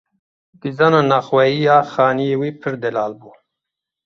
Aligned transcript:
Dîzayna 0.61 1.01
navxweyî 1.11 1.57
ya 1.67 1.77
xaniyê 1.93 2.35
wî 2.41 2.51
pir 2.61 2.73
delal 2.83 3.13
bû. 3.21 3.31